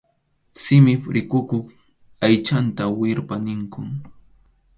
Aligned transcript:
Simip 0.61 1.01
rikukuq 1.15 1.65
aychanta 2.25 2.83
wirpʼa 2.99 3.35
ninkum. 3.45 3.87